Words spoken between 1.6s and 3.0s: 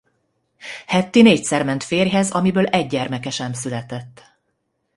ment férjehez amiből egy